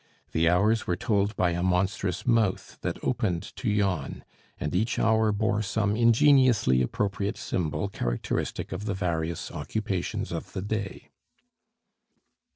[0.31, 4.23] The hours were told by a monstrous mouth that opened to yawn,
[4.59, 10.63] and each Hour bore some ingeniously appropriate symbol characteristic of the various occupations of the
[10.63, 11.11] day.